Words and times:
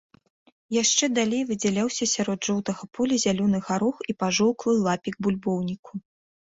Яшчэ 0.75 1.09
далей 1.17 1.43
выдзяляўся 1.49 2.09
сярод 2.15 2.39
жоўтага 2.49 2.83
поля 2.99 3.15
зялёны 3.27 3.57
гарох 3.69 3.97
і 4.13 4.21
пажоўклы 4.25 4.71
лапік 4.89 5.15
бульбоўніку. 5.27 5.93